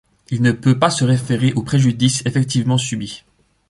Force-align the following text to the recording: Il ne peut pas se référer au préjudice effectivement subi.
Il 0.31 0.41
ne 0.41 0.51
peut 0.51 0.79
pas 0.79 0.89
se 0.89 1.05
référer 1.05 1.53
au 1.53 1.61
préjudice 1.61 2.23
effectivement 2.25 2.79
subi. 2.79 3.23